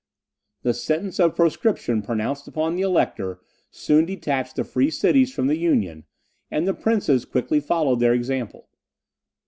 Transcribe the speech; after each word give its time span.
The 0.63 0.73
sentence 0.73 1.19
of 1.19 1.35
proscription 1.35 2.01
pronounced 2.01 2.47
upon 2.47 2.73
the 2.75 2.81
Elector 2.81 3.39
soon 3.69 4.05
detached 4.05 4.55
the 4.55 4.63
free 4.63 4.89
cities 4.89 5.31
from 5.31 5.45
the 5.45 5.57
Union; 5.59 6.05
and 6.49 6.67
the 6.67 6.73
princes 6.73 7.23
quickly 7.23 7.59
followed 7.59 7.99
their 7.99 8.13
example. 8.15 8.67